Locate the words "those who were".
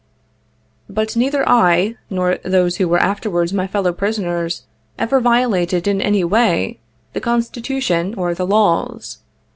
2.37-2.97